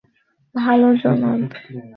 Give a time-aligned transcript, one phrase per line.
[0.55, 1.39] ভালো, জনাব।